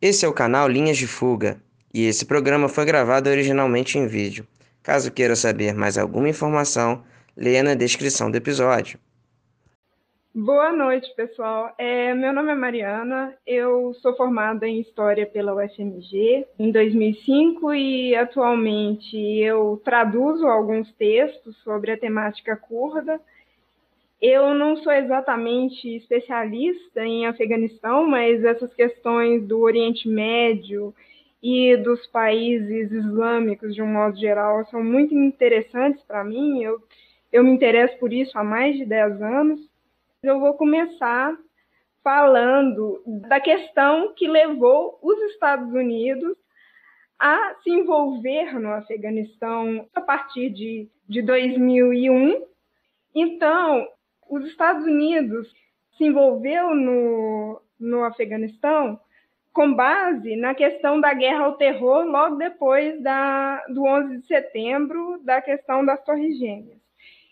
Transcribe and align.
Esse 0.00 0.26
é 0.26 0.28
o 0.28 0.32
canal 0.32 0.68
Linhas 0.68 0.98
de 0.98 1.06
Fuga 1.06 1.56
e 1.92 2.04
esse 2.04 2.26
programa 2.26 2.68
foi 2.68 2.84
gravado 2.84 3.30
originalmente 3.30 3.96
em 3.96 4.06
vídeo. 4.06 4.46
Caso 4.82 5.10
queira 5.10 5.34
saber 5.34 5.74
mais 5.74 5.96
alguma 5.96 6.28
informação, 6.28 7.02
leia 7.34 7.62
na 7.62 7.74
descrição 7.74 8.30
do 8.30 8.36
episódio. 8.36 8.98
Boa 10.34 10.70
noite, 10.70 11.08
pessoal. 11.16 11.74
É, 11.78 12.12
meu 12.12 12.30
nome 12.30 12.52
é 12.52 12.54
Mariana, 12.54 13.34
eu 13.46 13.94
sou 13.94 14.14
formada 14.14 14.68
em 14.68 14.82
História 14.82 15.24
pela 15.24 15.54
UFMG 15.54 16.46
em 16.58 16.70
2005 16.70 17.72
e 17.72 18.14
atualmente 18.14 19.16
eu 19.16 19.80
traduzo 19.82 20.46
alguns 20.46 20.92
textos 20.92 21.56
sobre 21.64 21.92
a 21.92 21.98
temática 21.98 22.54
curda 22.54 23.18
eu 24.20 24.54
não 24.54 24.76
sou 24.76 24.92
exatamente 24.92 25.96
especialista 25.96 27.04
em 27.04 27.26
Afeganistão, 27.26 28.06
mas 28.06 28.42
essas 28.44 28.72
questões 28.74 29.46
do 29.46 29.60
Oriente 29.60 30.08
Médio 30.08 30.94
e 31.42 31.76
dos 31.76 32.06
países 32.06 32.90
islâmicos, 32.90 33.74
de 33.74 33.82
um 33.82 33.86
modo 33.86 34.16
geral, 34.18 34.64
são 34.66 34.82
muito 34.82 35.14
interessantes 35.14 36.02
para 36.04 36.24
mim. 36.24 36.62
Eu, 36.62 36.82
eu 37.30 37.44
me 37.44 37.50
interesso 37.50 37.98
por 37.98 38.12
isso 38.12 38.36
há 38.38 38.42
mais 38.42 38.76
de 38.76 38.86
10 38.86 39.20
anos. 39.20 39.60
Eu 40.22 40.40
vou 40.40 40.54
começar 40.54 41.36
falando 42.02 43.02
da 43.28 43.38
questão 43.38 44.14
que 44.14 44.26
levou 44.26 44.98
os 45.02 45.20
Estados 45.32 45.72
Unidos 45.72 46.36
a 47.18 47.54
se 47.62 47.70
envolver 47.70 48.58
no 48.58 48.72
Afeganistão 48.72 49.86
a 49.94 50.00
partir 50.00 50.50
de, 50.50 50.88
de 51.08 51.22
2001. 51.22 52.44
Então, 53.14 53.88
os 54.28 54.44
Estados 54.46 54.84
Unidos 54.84 55.48
se 55.96 56.04
envolveu 56.04 56.74
no, 56.74 57.60
no 57.78 58.04
Afeganistão 58.04 59.00
com 59.52 59.72
base 59.72 60.36
na 60.36 60.54
questão 60.54 61.00
da 61.00 61.14
guerra 61.14 61.44
ao 61.44 61.56
terror 61.56 62.04
logo 62.04 62.36
depois 62.36 63.02
da, 63.02 63.64
do 63.68 63.84
11 63.84 64.18
de 64.18 64.26
setembro, 64.26 65.18
da 65.24 65.40
questão 65.40 65.84
das 65.84 66.04
Torres 66.04 66.38
Gêmeas. 66.38 66.78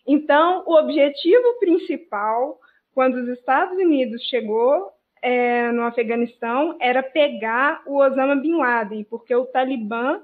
Então, 0.06 0.64
o 0.66 0.74
objetivo 0.74 1.58
principal, 1.58 2.58
quando 2.94 3.16
os 3.16 3.28
Estados 3.28 3.76
Unidos 3.76 4.22
chegou 4.22 4.90
é, 5.20 5.70
no 5.72 5.82
Afeganistão, 5.82 6.76
era 6.80 7.02
pegar 7.02 7.82
o 7.86 7.96
Osama 7.96 8.36
Bin 8.36 8.56
Laden, 8.56 9.04
porque 9.04 9.34
o 9.34 9.44
Talibã 9.44 10.22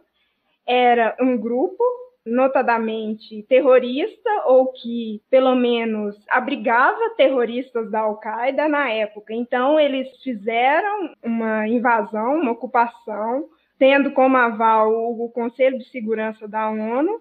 era 0.66 1.14
um 1.20 1.36
grupo 1.36 1.84
notadamente 2.24 3.42
terrorista 3.48 4.30
ou 4.46 4.72
que 4.72 5.22
pelo 5.30 5.54
menos 5.54 6.16
abrigava 6.28 7.14
terroristas 7.16 7.90
da 7.90 8.00
Al-Qaeda 8.00 8.68
na 8.68 8.90
época. 8.90 9.32
Então 9.32 9.80
eles 9.80 10.08
fizeram 10.22 11.14
uma 11.22 11.66
invasão, 11.66 12.40
uma 12.40 12.52
ocupação, 12.52 13.48
tendo 13.78 14.10
como 14.12 14.36
aval 14.36 14.92
o 14.92 15.30
Conselho 15.30 15.78
de 15.78 15.88
Segurança 15.90 16.46
da 16.46 16.70
ONU. 16.70 17.20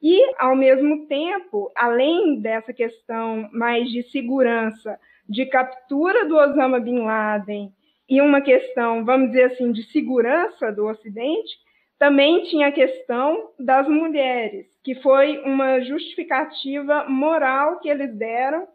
E, 0.00 0.32
ao 0.38 0.54
mesmo 0.54 1.06
tempo, 1.08 1.72
além 1.74 2.40
dessa 2.40 2.72
questão 2.72 3.48
mais 3.52 3.90
de 3.90 4.04
segurança, 4.04 4.98
de 5.28 5.44
captura 5.46 6.24
do 6.24 6.36
Osama 6.36 6.78
Bin 6.78 7.00
Laden 7.00 7.72
e 8.08 8.20
uma 8.22 8.40
questão, 8.40 9.04
vamos 9.04 9.30
dizer 9.30 9.52
assim, 9.52 9.72
de 9.72 9.82
segurança 9.90 10.72
do 10.72 10.86
Ocidente, 10.86 11.58
também 11.98 12.44
tinha 12.44 12.68
a 12.68 12.72
questão 12.72 13.50
das 13.58 13.88
mulheres, 13.88 14.66
que 14.84 14.94
foi 14.96 15.38
uma 15.38 15.80
justificativa 15.80 17.04
moral 17.08 17.80
que 17.80 17.88
eles 17.88 18.16
deram 18.16 18.66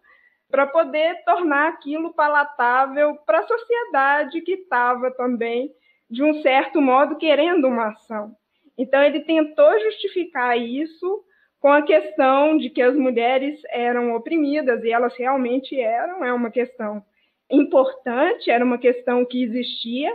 para 0.52 0.67
poder 0.67 1.23
tornar 1.23 1.69
aquilo 1.69 2.13
palatável 2.13 3.16
para 3.25 3.39
a 3.39 3.47
sociedade 3.47 4.41
que 4.41 4.53
estava 4.53 5.09
também, 5.11 5.71
de 6.09 6.21
um 6.21 6.41
certo 6.41 6.81
modo, 6.81 7.17
querendo 7.17 7.67
uma 7.67 7.88
ação. 7.88 8.35
Então, 8.77 9.01
ele 9.01 9.21
tentou 9.21 9.79
justificar 9.79 10.57
isso 10.57 11.23
com 11.59 11.71
a 11.71 11.81
questão 11.81 12.57
de 12.57 12.69
que 12.69 12.81
as 12.81 12.95
mulheres 12.95 13.59
eram 13.69 14.13
oprimidas, 14.13 14.84
e 14.84 14.91
elas 14.91 15.16
realmente 15.16 15.79
eram, 15.79 16.23
é 16.23 16.34
uma 16.34 16.51
questão 16.51 17.03
importante, 17.50 18.51
era 18.51 18.66
uma 18.66 18.78
questão 18.78 19.25
que 19.25 19.41
existia, 19.44 20.13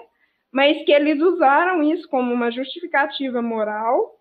mas 0.50 0.82
que 0.84 0.92
eles 0.92 1.20
usaram 1.20 1.82
isso 1.82 2.08
como 2.08 2.32
uma 2.32 2.50
justificativa 2.50 3.42
moral 3.42 4.18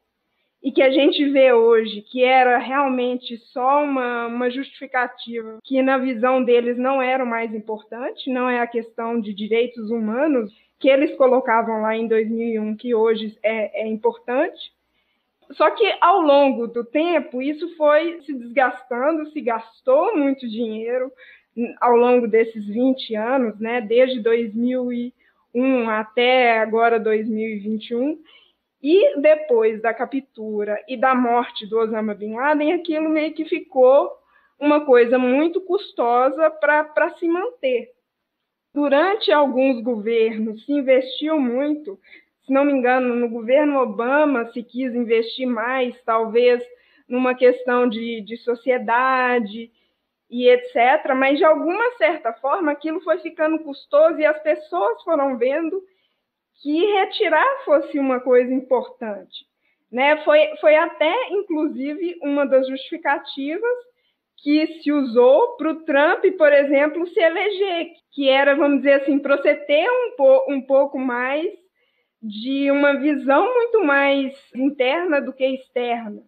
e 0.62 0.72
que 0.72 0.82
a 0.82 0.92
gente 0.92 1.24
vê 1.30 1.54
hoje 1.54 2.02
que 2.02 2.24
era 2.24 2.58
realmente 2.58 3.38
só 3.54 3.84
uma, 3.84 4.28
uma 4.28 4.50
justificativa 4.50 5.60
que 5.64 5.82
na 5.82 5.98
visão 5.98 6.44
deles 6.44 6.78
não 6.78 7.02
era 7.02 7.24
o 7.24 7.28
mais 7.28 7.54
importante, 7.54 8.30
não 8.30 8.50
é 8.50 8.60
a 8.60 8.68
questão 8.68 9.20
de 9.20 9.34
direitos 9.34 9.90
humanos 9.90 10.52
que 10.80 10.90
eles 10.90 11.16
colocavam 11.16 11.82
lá 11.82 11.96
em 11.96 12.08
2001 12.08 12.76
que 12.76 12.94
hoje 12.94 13.38
é, 13.42 13.84
é 13.84 13.88
importante. 13.88 14.72
Só 15.52 15.72
que 15.72 15.86
ao 16.02 16.22
longo 16.22 16.68
do 16.68 16.84
tempo 16.84 17.42
isso 17.42 17.76
foi 17.78 18.22
se 18.24 18.34
desgastando, 18.34 19.30
se 19.32 19.40
gastou 19.40 20.16
muito 20.18 20.48
dinheiro 20.48 21.12
ao 21.80 21.96
longo 21.96 22.28
desses 22.28 22.68
20 22.68 23.16
anos, 23.16 23.60
né, 23.60 23.82
desde 23.82 24.20
2000 24.20 24.92
e 24.92 25.14
2021 25.58 25.90
até 25.90 26.60
agora 26.60 27.00
2021, 27.00 28.20
e 28.82 29.20
depois 29.20 29.82
da 29.82 29.94
captura 29.94 30.80
e 30.88 30.96
da 30.96 31.16
morte 31.16 31.66
do 31.66 31.80
Osama 31.80 32.14
Bin 32.14 32.36
Laden, 32.36 32.74
aquilo 32.74 33.10
meio 33.10 33.34
que 33.34 33.44
ficou 33.46 34.12
uma 34.60 34.86
coisa 34.86 35.18
muito 35.18 35.60
custosa 35.62 36.50
para 36.52 37.10
se 37.18 37.28
manter. 37.28 37.90
Durante 38.74 39.32
alguns 39.32 39.82
governos 39.82 40.64
se 40.64 40.72
investiu 40.72 41.40
muito, 41.40 42.00
se 42.46 42.54
não 42.54 42.64
me 42.64 42.72
engano, 42.72 43.16
no 43.16 43.28
governo 43.28 43.80
Obama 43.80 44.46
se 44.52 44.62
quis 44.62 44.94
investir 44.94 45.48
mais, 45.48 46.00
talvez 46.04 46.64
numa 47.10 47.34
questão 47.34 47.90
de, 47.90 48.22
de 48.22 48.38
sociedade, 48.38 49.72
e 50.30 50.50
etc. 50.50 51.14
Mas 51.16 51.38
de 51.38 51.46
alguma 51.46 51.92
certa 51.98 52.34
forma 52.34 52.72
aquilo 52.72 53.02
foi 53.02 53.20
ficando 53.20 53.60
custoso 53.60 54.20
e 54.20 54.26
as 54.26 54.42
pessoas 54.42 55.02
foram 55.04 55.38
vendo 55.38 55.82
que 56.62 56.86
retirar 56.94 57.64
fosse 57.64 58.00
uma 58.00 58.20
coisa 58.20 58.54
importante. 58.54 59.46
Né? 59.92 60.18
Foi, 60.24 60.56
foi 60.60 60.76
até, 60.76 61.14
inclusive, 61.30 62.18
uma 62.22 62.46
das 62.46 62.68
justificativas 62.68 63.78
que 64.38 64.68
se 64.82 64.92
usou 64.92 65.56
para 65.56 65.72
o 65.72 65.84
Trump, 65.84 66.24
por 66.38 66.52
exemplo, 66.52 67.08
se 67.08 67.20
eleger, 67.20 67.92
que 68.12 68.30
era, 68.30 68.56
vamos 68.56 68.80
dizer 68.80 69.02
assim, 69.02 69.18
para 69.18 69.38
você 69.38 69.56
ter 69.56 69.90
um, 69.90 70.16
po 70.16 70.46
um 70.50 70.62
pouco 70.62 71.00
mais 71.00 71.48
de 72.22 72.70
uma 72.70 72.96
visão 73.00 73.52
muito 73.54 73.84
mais 73.84 74.36
interna 74.54 75.22
do 75.22 75.32
que 75.32 75.46
externa, 75.46 76.22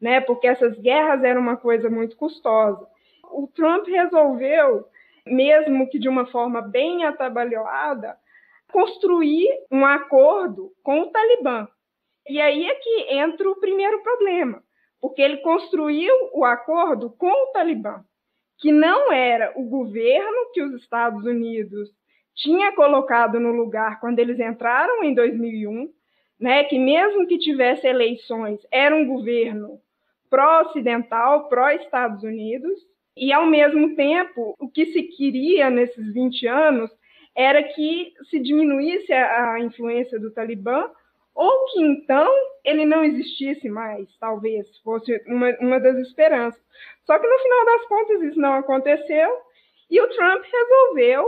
né? 0.00 0.20
porque 0.20 0.46
essas 0.46 0.78
guerras 0.78 1.24
eram 1.24 1.40
uma 1.40 1.56
coisa 1.56 1.90
muito 1.90 2.16
custosa 2.16 2.86
o 3.32 3.48
Trump 3.54 3.86
resolveu, 3.86 4.86
mesmo 5.26 5.88
que 5.88 5.98
de 5.98 6.08
uma 6.08 6.26
forma 6.26 6.60
bem 6.62 7.04
atabalhoada, 7.04 8.16
construir 8.72 9.48
um 9.70 9.84
acordo 9.84 10.72
com 10.82 11.00
o 11.02 11.10
Talibã. 11.10 11.68
E 12.28 12.40
aí 12.40 12.64
é 12.66 12.74
que 12.74 13.14
entra 13.14 13.48
o 13.50 13.58
primeiro 13.58 14.02
problema, 14.02 14.62
porque 15.00 15.22
ele 15.22 15.38
construiu 15.38 16.14
o 16.32 16.44
acordo 16.44 17.10
com 17.10 17.30
o 17.30 17.52
Talibã, 17.52 18.04
que 18.58 18.70
não 18.70 19.12
era 19.12 19.52
o 19.56 19.64
governo 19.64 20.50
que 20.52 20.62
os 20.62 20.74
Estados 20.74 21.24
Unidos 21.24 21.88
tinha 22.34 22.72
colocado 22.72 23.40
no 23.40 23.52
lugar 23.52 24.00
quando 24.00 24.18
eles 24.18 24.38
entraram 24.38 25.02
em 25.02 25.14
2001, 25.14 25.92
né, 26.38 26.64
que 26.64 26.78
mesmo 26.78 27.26
que 27.26 27.38
tivesse 27.38 27.86
eleições, 27.86 28.60
era 28.70 28.94
um 28.94 29.06
governo 29.06 29.78
pró-ocidental, 30.30 31.48
pró-Estados 31.48 32.22
Unidos, 32.22 32.80
e, 33.16 33.32
ao 33.32 33.46
mesmo 33.46 33.94
tempo, 33.96 34.54
o 34.58 34.70
que 34.70 34.86
se 34.86 35.02
queria 35.02 35.68
nesses 35.70 36.12
20 36.12 36.46
anos 36.46 36.90
era 37.36 37.62
que 37.62 38.12
se 38.28 38.38
diminuísse 38.38 39.12
a, 39.12 39.58
influência 39.60 40.18
do 40.18 40.32
Talibã, 40.32 40.90
ou 41.34 41.66
que 41.66 41.80
então 41.80 42.28
ele 42.64 42.84
não 42.84 43.04
existisse 43.04 43.68
mais, 43.68 44.08
talvez 44.18 44.66
fosse 44.78 45.22
uma, 45.26 45.56
uma 45.60 45.80
das 45.80 45.96
esperanças. 45.98 46.60
Só 47.04 47.18
que 47.18 47.26
no 47.26 47.38
final 47.38 47.64
das 47.64 47.86
contas 47.86 48.22
isso 48.22 48.40
não 48.40 48.54
aconteceu 48.54 49.30
e 49.90 50.00
o 50.00 50.08
Trump 50.08 50.44
resolveu 50.44 51.26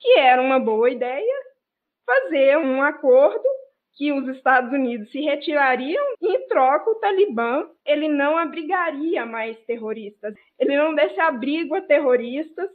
que 0.00 0.18
era 0.18 0.42
uma 0.42 0.58
boa 0.58 0.90
ideia 0.90 1.44
fazer 2.04 2.58
um 2.58 2.82
acordo 2.82 3.48
que 3.96 4.12
os 4.12 4.28
Estados 4.28 4.70
Unidos 4.72 5.10
se 5.10 5.20
retirariam 5.20 6.04
e, 6.20 6.28
em 6.28 6.48
troca, 6.48 6.90
o 6.90 6.96
Talibã 6.96 7.66
ele 7.84 8.08
não 8.08 8.36
abrigaria 8.36 9.24
mais 9.24 9.58
terroristas. 9.64 10.34
Ele 10.58 10.76
não 10.76 10.94
desse 10.94 11.18
abrigo 11.18 11.74
a 11.74 11.80
terroristas 11.80 12.68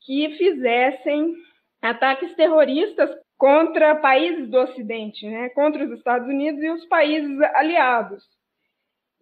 que 0.00 0.30
fizessem 0.38 1.34
ataques 1.82 2.32
terroristas 2.36 3.10
contra 3.36 3.96
países 3.96 4.48
do 4.48 4.58
Ocidente, 4.58 5.28
né? 5.28 5.48
contra 5.50 5.84
os 5.84 5.90
Estados 5.92 6.28
Unidos 6.28 6.62
e 6.62 6.70
os 6.70 6.84
países 6.86 7.40
aliados. 7.54 8.24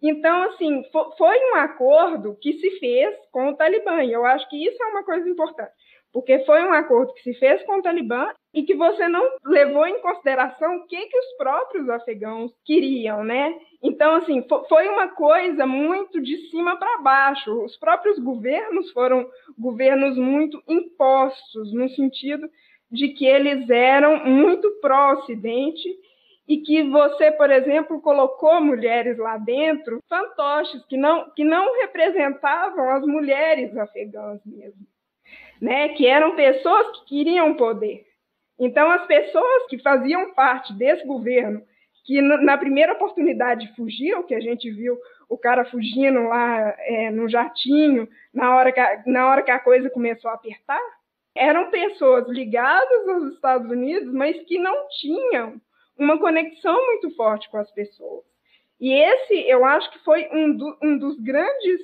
Então, 0.01 0.43
assim, 0.43 0.83
foi 1.17 1.51
um 1.51 1.55
acordo 1.55 2.37
que 2.39 2.53
se 2.53 2.79
fez 2.79 3.15
com 3.31 3.49
o 3.49 3.55
Talibã, 3.55 4.03
e 4.03 4.13
eu 4.13 4.25
acho 4.25 4.47
que 4.47 4.63
isso 4.63 4.81
é 4.81 4.87
uma 4.87 5.03
coisa 5.03 5.27
importante. 5.27 5.73
Porque 6.13 6.39
foi 6.45 6.63
um 6.63 6.73
acordo 6.73 7.13
que 7.13 7.21
se 7.21 7.33
fez 7.39 7.61
com 7.63 7.77
o 7.77 7.81
Talibã 7.81 8.31
e 8.53 8.63
que 8.63 8.73
você 8.73 9.07
não 9.07 9.23
levou 9.45 9.85
em 9.85 10.01
consideração 10.01 10.77
o 10.77 10.87
que, 10.87 11.05
que 11.05 11.17
os 11.17 11.37
próprios 11.37 11.89
afegãos 11.89 12.51
queriam, 12.65 13.23
né? 13.23 13.55
Então, 13.83 14.15
assim, 14.15 14.43
foi 14.67 14.87
uma 14.87 15.09
coisa 15.09 15.65
muito 15.65 16.21
de 16.21 16.49
cima 16.49 16.77
para 16.77 17.01
baixo. 17.01 17.63
Os 17.63 17.77
próprios 17.77 18.17
governos 18.19 18.91
foram 18.91 19.29
governos 19.57 20.17
muito 20.17 20.61
impostos, 20.67 21.73
no 21.73 21.87
sentido 21.89 22.49
de 22.89 23.09
que 23.09 23.25
eles 23.25 23.69
eram 23.69 24.25
muito 24.25 24.71
pró-Ocidente 24.81 25.87
e 26.47 26.57
que 26.57 26.81
você, 26.83 27.31
por 27.33 27.51
exemplo, 27.51 28.01
colocou 28.01 28.61
mulheres 28.61 29.17
lá 29.17 29.37
dentro, 29.37 30.01
fantoches, 30.07 30.83
que 30.85 30.95
não, 30.95 31.29
que 31.31 31.43
não 31.43 31.79
representavam 31.81 32.89
as 32.91 33.05
mulheres 33.05 33.75
afegãs 33.77 34.39
mesmo 34.45 34.87
né, 35.61 35.89
que 35.89 36.05
eram 36.05 36.35
pessoas 36.35 36.99
que 36.99 37.05
queriam 37.05 37.55
poder. 37.55 38.05
Então, 38.59 38.89
as 38.91 39.05
pessoas 39.05 39.67
que 39.69 39.77
faziam 39.79 40.33
parte 40.33 40.73
desse 40.73 41.05
governo, 41.05 41.61
que 42.05 42.21
na 42.21 42.57
primeira 42.57 42.93
oportunidade 42.93 43.73
fugiam, 43.75 44.23
que 44.23 44.33
a 44.33 44.39
gente 44.39 44.69
viu 44.71 44.97
o 45.29 45.37
cara 45.37 45.65
fugindo 45.65 46.23
lá 46.23 46.75
é, 46.79 47.11
no 47.11 47.27
jatinho, 47.27 48.07
na 48.33 48.55
hora, 48.55 48.71
que 48.71 48.79
a, 48.79 49.03
na 49.05 49.29
hora 49.29 49.43
que 49.43 49.51
a 49.51 49.59
coisa 49.59 49.89
começou 49.89 50.31
a 50.31 50.35
apertar, 50.35 50.81
eram 51.35 51.69
pessoas 51.69 52.27
ligadas 52.29 53.07
aos 53.09 53.33
Estados 53.33 53.69
Unidos, 53.69 54.11
mas 54.11 54.41
que 54.45 54.57
não 54.57 54.87
tinham 54.99 55.61
uma 55.97 56.17
conexão 56.17 56.73
muito 56.87 57.11
forte 57.15 57.49
com 57.49 57.57
as 57.57 57.69
pessoas. 57.71 58.23
E 58.79 58.93
esse, 58.93 59.33
eu 59.47 59.65
acho 59.65 59.91
que 59.91 59.99
foi 59.99 60.29
um, 60.31 60.55
do, 60.55 60.77
um 60.81 60.97
dos 60.97 61.19
grandes 61.19 61.81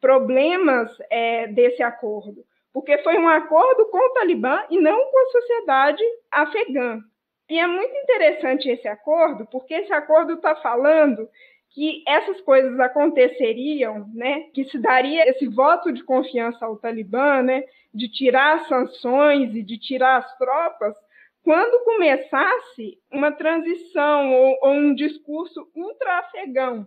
problemas 0.00 0.90
é, 1.10 1.48
desse 1.48 1.82
acordo 1.82 2.44
porque 2.72 2.98
foi 2.98 3.16
um 3.18 3.28
acordo 3.28 3.86
com 3.86 3.98
o 3.98 4.12
Talibã 4.12 4.64
e 4.70 4.78
não 4.78 5.10
com 5.10 5.18
a 5.18 5.30
sociedade 5.30 6.02
afegã. 6.30 7.00
E 7.48 7.58
é 7.58 7.66
muito 7.66 7.96
interessante 7.96 8.68
esse 8.68 8.86
acordo, 8.86 9.46
porque 9.50 9.74
esse 9.74 9.92
acordo 9.92 10.34
está 10.34 10.54
falando 10.56 11.28
que 11.70 12.02
essas 12.06 12.40
coisas 12.42 12.78
aconteceriam, 12.80 14.06
né, 14.14 14.40
que 14.54 14.64
se 14.64 14.78
daria 14.78 15.28
esse 15.28 15.46
voto 15.46 15.92
de 15.92 16.02
confiança 16.02 16.64
ao 16.64 16.76
Talibã, 16.76 17.42
né, 17.42 17.64
de 17.92 18.10
tirar 18.10 18.56
as 18.56 18.68
sanções 18.68 19.54
e 19.54 19.62
de 19.62 19.78
tirar 19.78 20.18
as 20.18 20.38
tropas, 20.38 20.94
quando 21.42 21.84
começasse 21.84 22.98
uma 23.10 23.32
transição 23.32 24.32
ou, 24.32 24.58
ou 24.62 24.72
um 24.72 24.94
discurso 24.94 25.66
ultra-afegão. 25.74 26.86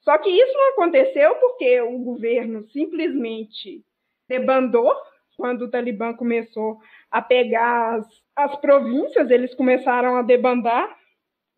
Só 0.00 0.16
que 0.18 0.30
isso 0.30 0.52
não 0.54 0.70
aconteceu 0.70 1.34
porque 1.36 1.80
o 1.80 1.98
governo 1.98 2.68
simplesmente 2.70 3.84
debandou 4.30 4.94
quando 5.36 5.62
o 5.62 5.70
Talibã 5.70 6.14
começou 6.14 6.78
a 7.10 7.20
pegar 7.20 7.96
as, 7.96 8.06
as 8.36 8.56
províncias, 8.60 9.30
eles 9.30 9.54
começaram 9.54 10.16
a 10.16 10.22
debandar, 10.22 10.96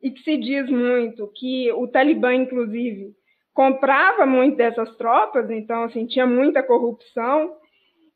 e 0.02 0.10
que 0.10 0.20
se 0.22 0.36
diz 0.36 0.68
muito 0.68 1.30
que 1.36 1.70
o 1.72 1.86
Talibã, 1.86 2.34
inclusive, 2.34 3.12
comprava 3.52 4.24
muito 4.24 4.56
dessas 4.56 4.96
tropas, 4.96 5.50
então, 5.50 5.84
assim, 5.84 6.06
tinha 6.06 6.26
muita 6.26 6.62
corrupção. 6.62 7.54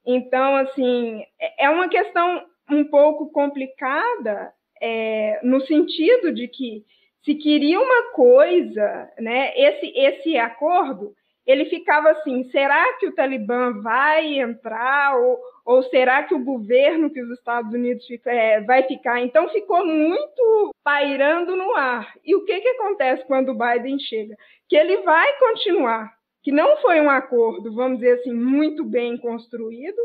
Então, 0.04 0.56
assim, 0.56 1.22
é, 1.38 1.66
é 1.66 1.70
uma 1.70 1.88
questão 1.88 2.44
um 2.70 2.84
pouco 2.84 3.30
complicada, 3.30 4.52
é, 4.80 5.38
no 5.42 5.60
sentido 5.60 6.32
de 6.32 6.48
que 6.48 6.84
se 7.24 7.34
queria 7.34 7.80
uma 7.80 8.12
coisa, 8.12 9.10
né, 9.18 9.52
esse, 9.56 9.92
esse 9.96 10.38
acordo, 10.38 11.14
ele 11.46 11.66
ficava 11.66 12.10
assim: 12.10 12.44
será 12.50 12.94
que 12.98 13.06
o 13.06 13.14
Talibã 13.14 13.80
vai 13.80 14.40
entrar 14.40 15.16
ou, 15.16 15.38
ou 15.64 15.82
será 15.84 16.24
que 16.24 16.34
o 16.34 16.44
governo 16.44 17.10
que 17.10 17.22
os 17.22 17.30
Estados 17.38 17.72
Unidos 17.72 18.04
fica, 18.06 18.32
é, 18.32 18.60
vai 18.62 18.82
ficar? 18.82 19.20
Então 19.20 19.48
ficou 19.50 19.86
muito 19.86 20.74
pairando 20.82 21.54
no 21.54 21.74
ar. 21.76 22.12
E 22.24 22.34
o 22.34 22.44
que, 22.44 22.60
que 22.60 22.68
acontece 22.68 23.24
quando 23.26 23.50
o 23.50 23.58
Biden 23.58 23.98
chega? 24.00 24.34
Que 24.68 24.76
ele 24.76 24.98
vai 25.02 25.38
continuar, 25.38 26.12
que 26.42 26.50
não 26.50 26.76
foi 26.78 27.00
um 27.00 27.10
acordo, 27.10 27.72
vamos 27.74 28.00
dizer 28.00 28.20
assim, 28.20 28.32
muito 28.32 28.84
bem 28.84 29.16
construído. 29.16 30.00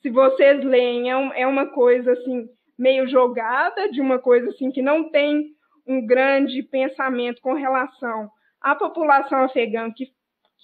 Se 0.00 0.10
vocês 0.10 0.62
leem, 0.62 1.10
é, 1.10 1.16
um, 1.16 1.32
é 1.32 1.46
uma 1.46 1.66
coisa 1.66 2.12
assim 2.12 2.46
meio 2.78 3.08
jogada, 3.08 3.90
de 3.90 4.00
uma 4.00 4.18
coisa 4.18 4.50
assim 4.50 4.70
que 4.70 4.82
não 4.82 5.10
tem 5.10 5.46
um 5.86 6.04
grande 6.04 6.62
pensamento 6.62 7.40
com 7.40 7.52
relação 7.54 8.28
à 8.60 8.74
população 8.74 9.44
afegã 9.44 9.92
que 9.92 10.06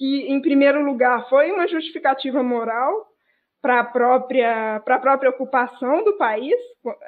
que, 0.01 0.33
em 0.33 0.41
primeiro 0.41 0.83
lugar, 0.83 1.29
foi 1.29 1.53
uma 1.53 1.69
justificativa 1.69 2.43
moral 2.43 3.07
para 3.61 3.81
a 3.81 3.85
própria, 3.85 4.77
a 4.77 4.99
própria 4.99 5.29
ocupação 5.29 6.03
do 6.03 6.17
país, 6.17 6.57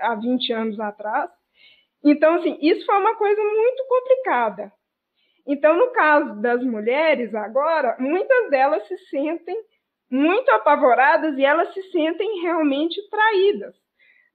há 0.03 0.15
20 0.15 0.53
anos 0.53 0.79
atrás. 0.79 1.31
Então, 2.05 2.35
assim, 2.35 2.59
isso 2.61 2.85
foi 2.85 2.99
uma 2.99 3.17
coisa 3.17 3.43
muito 3.43 3.87
complicada. 3.89 4.71
Então, 5.47 5.75
no 5.75 5.91
caso 5.93 6.39
das 6.43 6.63
mulheres, 6.63 7.35
agora, 7.35 7.97
muitas 7.99 8.51
delas 8.51 8.87
se 8.87 8.99
sentem 9.09 9.57
muito 10.11 10.51
apavoradas 10.51 11.39
e 11.39 11.43
elas 11.43 11.73
se 11.73 11.83
sentem 11.85 12.43
realmente 12.43 13.01
traídas. 13.09 13.75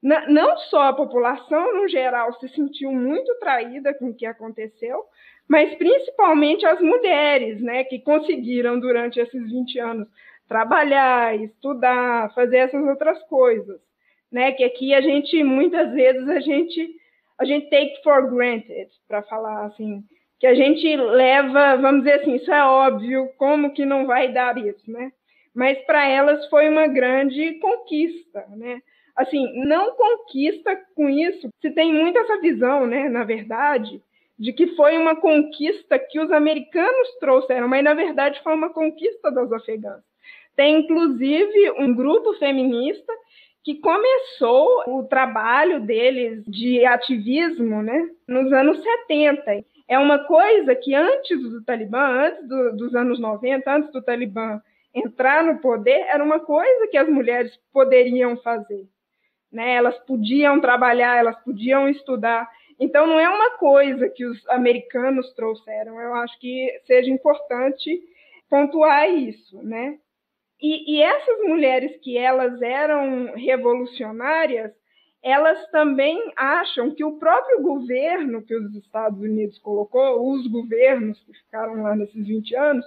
Não 0.01 0.57
só 0.69 0.85
a 0.85 0.93
população, 0.93 1.75
no 1.75 1.87
geral, 1.87 2.33
se 2.39 2.49
sentiu 2.49 2.91
muito 2.91 3.37
traída 3.37 3.93
com 3.93 4.09
o 4.09 4.15
que 4.15 4.25
aconteceu, 4.25 5.03
mas 5.47 5.73
principalmente 5.75 6.65
as 6.65 6.79
mulheres, 6.81 7.61
né, 7.61 7.83
que 7.83 7.99
conseguiram 7.99 8.79
durante 8.79 9.19
esses 9.19 9.49
20 9.49 9.79
anos 9.79 10.07
trabalhar, 10.47 11.35
estudar, 11.35 12.33
fazer 12.33 12.57
essas 12.57 12.83
outras 12.85 13.21
coisas, 13.23 13.79
né, 14.31 14.51
que 14.51 14.63
aqui 14.63 14.93
a 14.93 15.01
gente 15.01 15.43
muitas 15.43 15.93
vezes 15.93 16.27
a 16.27 16.39
gente 16.39 16.95
a 17.39 17.45
gente 17.45 17.69
take 17.69 18.01
for 18.03 18.31
granted, 18.31 18.89
para 19.07 19.21
falar 19.23 19.65
assim, 19.65 20.03
que 20.39 20.47
a 20.47 20.55
gente 20.55 20.95
leva, 20.95 21.77
vamos 21.77 22.03
dizer 22.03 22.21
assim, 22.21 22.35
isso 22.35 22.51
é 22.51 22.63
óbvio, 22.63 23.29
como 23.37 23.73
que 23.73 23.85
não 23.85 24.07
vai 24.07 24.31
dar 24.31 24.57
isso, 24.57 24.91
né? 24.91 25.11
Mas 25.53 25.77
para 25.85 26.07
elas 26.07 26.47
foi 26.49 26.67
uma 26.67 26.87
grande 26.87 27.53
conquista, 27.59 28.45
né? 28.55 28.81
Assim, 29.15 29.45
não 29.65 29.95
conquista 29.95 30.75
com 30.95 31.09
isso, 31.09 31.49
se 31.59 31.71
tem 31.71 31.91
muito 31.91 32.17
essa 32.19 32.39
visão, 32.39 32.85
né, 32.85 33.09
na 33.09 33.23
verdade, 33.23 34.01
de 34.37 34.53
que 34.53 34.67
foi 34.75 34.97
uma 34.97 35.15
conquista 35.15 35.97
que 35.97 36.19
os 36.19 36.31
americanos 36.31 37.09
trouxeram, 37.19 37.67
mas 37.67 37.83
na 37.83 37.93
verdade 37.93 38.41
foi 38.43 38.53
uma 38.53 38.69
conquista 38.69 39.31
das 39.31 39.51
afegãs. 39.51 40.03
Tem 40.55 40.79
inclusive 40.79 41.71
um 41.79 41.93
grupo 41.93 42.33
feminista 42.35 43.13
que 43.63 43.75
começou 43.75 44.83
o 44.87 45.03
trabalho 45.03 45.81
deles 45.81 46.43
de 46.47 46.85
ativismo 46.85 47.81
né, 47.81 48.09
nos 48.27 48.51
anos 48.53 48.81
70. 48.81 49.65
É 49.87 49.99
uma 49.99 50.19
coisa 50.19 50.73
que 50.73 50.95
antes 50.95 51.41
do 51.41 51.63
Talibã, 51.63 51.99
antes 51.99 52.47
do, 52.47 52.77
dos 52.77 52.95
anos 52.95 53.19
90, 53.19 53.69
antes 53.69 53.91
do 53.91 54.01
Talibã 54.01 54.61
entrar 54.93 55.43
no 55.43 55.59
poder, 55.59 55.99
era 56.07 56.23
uma 56.23 56.39
coisa 56.39 56.87
que 56.87 56.97
as 56.97 57.07
mulheres 57.07 57.51
poderiam 57.73 58.37
fazer. 58.37 58.87
Né? 59.51 59.75
Elas 59.75 59.97
podiam 59.99 60.59
trabalhar, 60.59 61.17
elas 61.17 61.37
podiam 61.43 61.87
estudar. 61.89 62.49
Então, 62.79 63.07
não 63.07 63.19
é 63.19 63.27
uma 63.27 63.57
coisa 63.57 64.07
que 64.09 64.25
os 64.25 64.47
americanos 64.49 65.33
trouxeram, 65.33 65.99
eu 65.99 66.13
acho 66.15 66.39
que 66.39 66.79
seja 66.85 67.09
importante 67.09 68.01
pontuar 68.49 69.09
isso, 69.09 69.61
né? 69.63 69.97
E, 70.61 70.95
e 70.95 71.01
essas 71.01 71.39
mulheres 71.41 71.97
que 72.01 72.17
elas 72.17 72.61
eram 72.61 73.33
revolucionárias, 73.35 74.71
elas 75.23 75.65
também 75.71 76.31
acham 76.35 76.93
que 76.93 77.03
o 77.03 77.17
próprio 77.17 77.61
governo 77.61 78.43
que 78.43 78.55
os 78.55 78.73
Estados 78.75 79.19
Unidos 79.19 79.57
colocou, 79.59 80.31
os 80.31 80.47
governos 80.47 81.19
que 81.23 81.33
ficaram 81.33 81.83
lá 81.83 81.95
nesses 81.95 82.25
20 82.25 82.55
anos, 82.55 82.85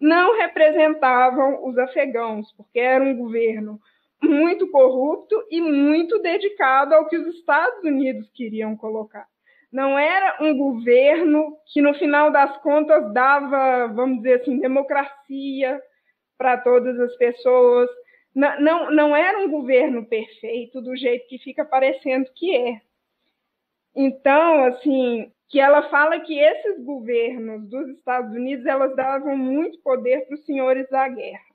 não 0.00 0.36
representavam 0.38 1.66
os 1.66 1.76
afegãos, 1.78 2.52
porque 2.52 2.78
era 2.78 3.02
um 3.02 3.16
governo 3.16 3.80
muito 4.22 4.70
corrupto 4.70 5.36
e 5.50 5.60
muito 5.60 6.18
dedicado 6.18 6.94
ao 6.94 7.08
que 7.08 7.16
os 7.16 7.26
Estados 7.36 7.82
Unidos 7.84 8.30
queriam 8.34 8.76
colocar. 8.76 9.26
Não 9.70 9.98
era 9.98 10.38
um 10.40 10.56
governo 10.56 11.56
que, 11.72 11.82
no 11.82 11.94
final 11.94 12.30
das 12.30 12.56
contas, 12.62 13.12
dava, 13.12 13.86
vamos 13.88 14.18
dizer 14.18 14.40
assim, 14.40 14.58
democracia 14.58 15.80
para 16.38 16.56
todas 16.56 16.98
as 16.98 17.14
pessoas. 17.16 17.88
Não, 18.34 18.60
não, 18.60 18.90
não 18.90 19.16
era 19.16 19.38
um 19.38 19.50
governo 19.50 20.06
perfeito 20.06 20.80
do 20.80 20.96
jeito 20.96 21.28
que 21.28 21.38
fica 21.38 21.64
parecendo 21.64 22.30
que 22.34 22.56
é. 22.56 22.80
Então, 23.94 24.64
assim, 24.64 25.30
que 25.48 25.58
ela 25.60 25.88
fala 25.90 26.20
que 26.20 26.38
esses 26.38 26.84
governos 26.84 27.68
dos 27.68 27.88
Estados 27.90 28.34
Unidos 28.34 28.64
elas 28.66 28.94
davam 28.94 29.36
muito 29.36 29.78
poder 29.80 30.26
para 30.26 30.34
os 30.34 30.44
senhores 30.44 30.88
da 30.88 31.08
guerra. 31.08 31.47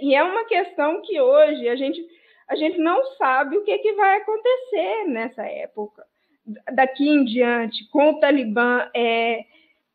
E 0.00 0.14
é 0.14 0.22
uma 0.22 0.44
questão 0.44 1.02
que 1.02 1.20
hoje 1.20 1.68
a 1.68 1.76
gente, 1.76 2.04
a 2.48 2.56
gente 2.56 2.78
não 2.78 3.04
sabe 3.16 3.56
o 3.56 3.64
que, 3.64 3.78
que 3.78 3.92
vai 3.92 4.18
acontecer 4.18 5.04
nessa 5.08 5.46
época, 5.46 6.04
daqui 6.72 7.08
em 7.08 7.24
diante, 7.24 7.88
com 7.90 8.10
o 8.10 8.20
Talibã 8.20 8.88
é, 8.94 9.44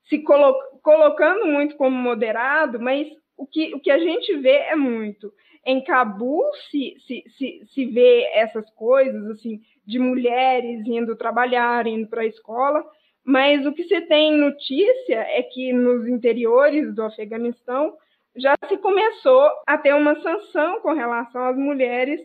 se 0.08 0.20
colo 0.20 0.56
colocando 0.82 1.48
muito 1.48 1.76
como 1.76 1.98
moderado, 1.98 2.80
mas 2.80 3.08
o 3.36 3.46
que, 3.46 3.74
o 3.74 3.80
que 3.80 3.90
a 3.90 3.98
gente 3.98 4.38
vê 4.38 4.58
é 4.58 4.76
muito. 4.76 5.34
em 5.66 5.84
Cabul 5.84 6.44
se, 6.70 6.96
se, 7.08 7.24
se, 7.38 7.62
se 7.74 7.86
vê 7.86 8.30
essas 8.34 8.70
coisas, 8.72 9.26
assim, 9.32 9.62
de 9.86 9.98
mulheres 9.98 10.86
indo 10.86 11.16
trabalhar, 11.16 11.88
indo 11.88 12.08
para 12.08 12.22
a 12.22 12.28
escola, 12.28 12.86
mas 13.24 13.66
o 13.66 13.74
que 13.74 13.84
se 13.86 14.02
tem 14.02 14.38
notícia 14.38 15.16
é 15.16 15.42
que 15.42 15.74
nos 15.74 16.08
interiores 16.08 16.94
do 16.94 17.02
Afeganistão 17.02 17.98
já 18.36 18.56
se 18.68 18.78
começou 18.78 19.50
a 19.66 19.78
ter 19.78 19.94
uma 19.94 20.20
sanção 20.22 20.82
com 20.82 20.94
relação 20.94 21.44
às 21.46 21.58
mulheres 21.58 22.22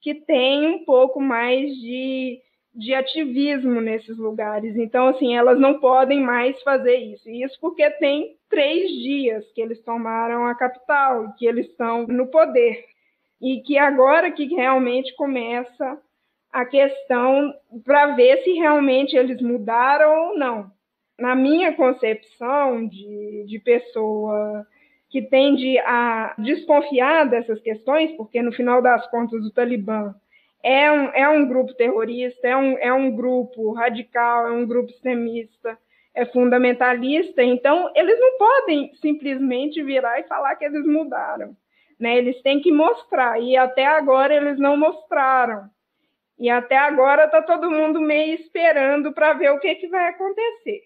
que 0.00 0.14
têm 0.14 0.66
um 0.66 0.84
pouco 0.84 1.20
mais 1.20 1.74
de, 1.76 2.40
de 2.74 2.94
ativismo 2.94 3.80
nesses 3.80 4.16
lugares. 4.16 4.76
Então, 4.76 5.08
assim, 5.08 5.36
elas 5.36 5.58
não 5.58 5.78
podem 5.78 6.20
mais 6.20 6.60
fazer 6.62 6.96
isso. 6.96 7.28
E 7.28 7.42
isso 7.42 7.56
porque 7.60 7.88
tem 7.90 8.36
três 8.48 8.90
dias 8.90 9.44
que 9.52 9.60
eles 9.60 9.80
tomaram 9.82 10.46
a 10.46 10.54
capital, 10.54 11.32
que 11.38 11.46
eles 11.46 11.66
estão 11.66 12.06
no 12.06 12.26
poder. 12.26 12.84
E 13.40 13.60
que 13.60 13.78
agora 13.78 14.30
que 14.30 14.46
realmente 14.46 15.14
começa 15.14 16.00
a 16.52 16.64
questão 16.64 17.54
para 17.84 18.14
ver 18.14 18.42
se 18.42 18.52
realmente 18.52 19.16
eles 19.16 19.40
mudaram 19.40 20.28
ou 20.28 20.38
não. 20.38 20.70
Na 21.18 21.34
minha 21.34 21.72
concepção 21.74 22.86
de, 22.86 23.44
de 23.46 23.58
pessoa 23.60 24.66
que 25.12 25.20
tende 25.20 25.78
a 25.80 26.34
desconfiar 26.38 27.28
dessas 27.28 27.60
questões, 27.60 28.10
porque 28.16 28.40
no 28.40 28.50
final 28.50 28.80
das 28.80 29.06
contas 29.10 29.44
o 29.44 29.52
Talibã 29.52 30.14
é 30.62 30.90
um, 30.90 31.04
é 31.12 31.28
um 31.28 31.46
grupo 31.46 31.74
terrorista, 31.74 32.48
é 32.48 32.56
um, 32.56 32.78
é 32.78 32.90
um 32.90 33.14
grupo 33.14 33.72
radical, 33.74 34.46
é 34.46 34.50
um 34.50 34.66
grupo 34.66 34.90
extremista, 34.90 35.76
é 36.14 36.24
fundamentalista, 36.24 37.42
então 37.42 37.92
eles 37.94 38.18
não 38.18 38.38
podem 38.38 38.90
simplesmente 39.02 39.82
virar 39.82 40.18
e 40.18 40.24
falar 40.24 40.56
que 40.56 40.64
eles 40.64 40.86
mudaram. 40.86 41.54
Né? 42.00 42.16
Eles 42.16 42.40
têm 42.40 42.62
que 42.62 42.72
mostrar, 42.72 43.38
e 43.38 43.54
até 43.54 43.84
agora 43.84 44.34
eles 44.34 44.58
não 44.58 44.78
mostraram. 44.78 45.68
E 46.38 46.48
até 46.48 46.76
agora 46.78 47.26
está 47.26 47.42
todo 47.42 47.70
mundo 47.70 48.00
meio 48.00 48.34
esperando 48.34 49.12
para 49.12 49.34
ver 49.34 49.50
o 49.50 49.60
que, 49.60 49.74
que 49.74 49.88
vai 49.88 50.08
acontecer. 50.08 50.80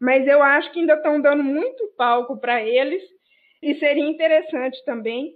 Mas 0.00 0.26
eu 0.26 0.42
acho 0.42 0.72
que 0.72 0.80
ainda 0.80 0.94
estão 0.94 1.20
dando 1.20 1.44
muito 1.44 1.86
palco 1.96 2.36
para 2.36 2.62
eles, 2.62 3.02
e 3.62 3.74
seria 3.76 4.08
interessante 4.08 4.82
também 4.84 5.34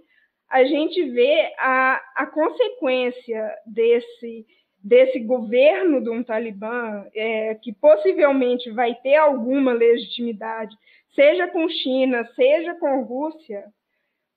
a 0.48 0.64
gente 0.64 1.02
ver 1.10 1.50
a, 1.58 2.00
a 2.14 2.26
consequência 2.26 3.54
desse, 3.66 4.46
desse 4.84 5.18
governo 5.20 6.02
de 6.02 6.10
um 6.10 6.22
Talibã, 6.22 7.06
é, 7.14 7.54
que 7.54 7.72
possivelmente 7.72 8.70
vai 8.70 8.94
ter 8.96 9.16
alguma 9.16 9.72
legitimidade, 9.72 10.76
seja 11.14 11.48
com 11.48 11.68
China, 11.70 12.28
seja 12.36 12.74
com 12.74 13.02
Rússia, 13.02 13.64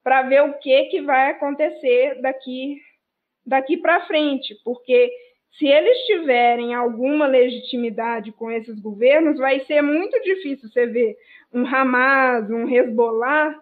para 0.02 0.22
ver 0.22 0.44
o 0.44 0.54
que, 0.60 0.86
que 0.86 1.02
vai 1.02 1.32
acontecer 1.32 2.22
daqui 2.22 2.78
daqui 3.46 3.78
para 3.78 4.08
frente, 4.08 4.56
porque 4.64 5.12
se 5.58 5.68
eles 5.68 5.98
tiverem 6.06 6.74
alguma 6.74 7.28
legitimidade 7.28 8.32
com 8.32 8.50
esses 8.50 8.80
governos, 8.80 9.38
vai 9.38 9.60
ser 9.66 9.82
muito 9.82 10.20
difícil 10.22 10.68
você 10.68 10.88
ver 10.88 11.16
um 11.54 11.66
Hamas, 11.66 12.50
um 12.50 12.68
Hezbollah 12.68 13.56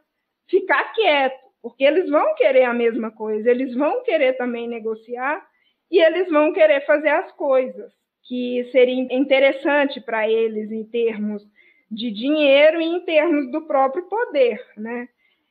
ficar 0.47 0.93
quieto, 0.93 1.43
porque 1.61 1.83
eles 1.83 2.09
vão 2.09 2.35
querer 2.35 2.63
a 2.63 2.73
mesma 2.73 3.11
coisa, 3.11 3.49
eles 3.49 3.73
vão 3.75 4.03
querer 4.03 4.33
também 4.33 4.67
negociar 4.67 5.45
e 5.89 5.99
eles 5.99 6.29
vão 6.29 6.51
querer 6.51 6.85
fazer 6.85 7.09
as 7.09 7.31
coisas 7.33 7.91
que 8.23 8.67
seria 8.71 8.95
interessante 9.13 9.99
para 10.01 10.29
eles 10.29 10.71
em 10.71 10.83
termos 10.85 11.43
de 11.91 12.11
dinheiro 12.11 12.81
e 12.81 12.85
em 12.85 12.99
termos 13.01 13.51
do 13.51 13.65
próprio 13.67 14.03
poder, 14.03 14.59
né? 14.77 15.07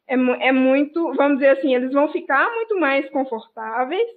É, 0.09 0.15
é 0.49 0.53
muito, 0.53 1.15
vamos 1.15 1.39
dizer 1.39 1.51
assim, 1.51 1.75
eles 1.75 1.93
vão 1.93 2.11
ficar 2.11 2.51
muito 2.55 2.79
mais 2.79 3.09
confortáveis 3.11 4.09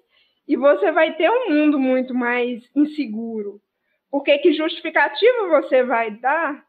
e 0.48 0.55
você 0.55 0.91
vai 0.91 1.15
ter 1.15 1.29
um 1.29 1.50
mundo 1.50 1.79
muito 1.79 2.13
mais 2.13 2.63
inseguro. 2.75 3.62
Porque 4.10 4.38
que 4.39 4.53
justificativa 4.53 5.48
você 5.50 5.84
vai 5.84 6.12
dar 6.12 6.65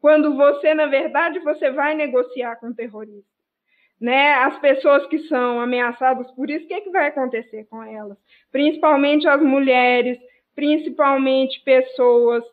quando 0.00 0.36
você, 0.36 0.72
na 0.74 0.86
verdade, 0.86 1.38
você 1.40 1.70
vai 1.70 1.94
negociar 1.94 2.56
com 2.56 2.68
o 2.68 2.74
terrorista? 2.74 3.35
Né? 4.00 4.34
As 4.34 4.58
pessoas 4.58 5.06
que 5.06 5.20
são 5.20 5.60
ameaçadas 5.60 6.30
por 6.32 6.50
isso, 6.50 6.64
o 6.64 6.68
que, 6.68 6.74
é 6.74 6.80
que 6.80 6.90
vai 6.90 7.08
acontecer 7.08 7.64
com 7.70 7.82
elas? 7.82 8.16
Principalmente 8.52 9.26
as 9.26 9.40
mulheres, 9.40 10.18
principalmente 10.54 11.62
pessoas 11.64 12.44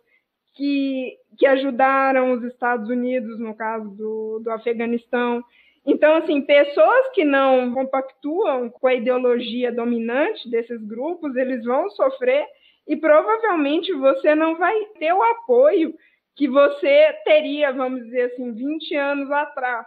que, 0.56 1.18
que 1.38 1.46
ajudaram 1.46 2.32
os 2.32 2.44
Estados 2.44 2.90
Unidos, 2.90 3.40
no 3.40 3.54
caso 3.56 3.90
do, 3.90 4.40
do 4.44 4.52
Afeganistão, 4.52 5.44
então, 5.86 6.16
assim, 6.16 6.42
pessoas 6.42 7.10
que 7.14 7.26
não 7.26 7.74
compactuam 7.74 8.70
com 8.70 8.88
a 8.88 8.94
ideologia 8.94 9.72
dominante 9.72 10.50
desses 10.50 10.82
grupos, 10.82 11.36
eles 11.36 11.64
vão 11.66 11.90
sofrer 11.90 12.46
e 12.88 12.96
provavelmente 12.96 13.92
você 13.94 14.34
não 14.34 14.58
vai 14.58 14.78
ter 14.98 15.14
o 15.14 15.22
apoio 15.22 15.94
que 16.36 16.48
você 16.48 17.14
teria, 17.26 17.72
vamos 17.74 18.04
dizer 18.06 18.34
assim, 18.34 18.54
20 18.54 18.96
anos 18.96 19.32
atrás, 19.32 19.86